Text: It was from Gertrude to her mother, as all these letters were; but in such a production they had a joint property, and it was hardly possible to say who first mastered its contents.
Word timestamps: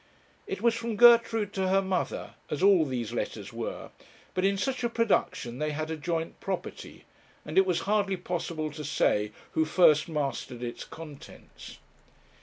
It 0.47 0.63
was 0.63 0.73
from 0.73 0.95
Gertrude 0.95 1.53
to 1.53 1.67
her 1.69 1.79
mother, 1.79 2.33
as 2.49 2.63
all 2.63 2.85
these 2.87 3.13
letters 3.13 3.53
were; 3.53 3.91
but 4.33 4.43
in 4.43 4.57
such 4.57 4.83
a 4.83 4.89
production 4.89 5.59
they 5.59 5.69
had 5.73 5.91
a 5.91 5.95
joint 5.95 6.39
property, 6.39 7.05
and 7.45 7.55
it 7.55 7.67
was 7.67 7.81
hardly 7.81 8.17
possible 8.17 8.71
to 8.71 8.83
say 8.83 9.31
who 9.51 9.63
first 9.63 10.09
mastered 10.09 10.63
its 10.63 10.85
contents. 10.85 11.77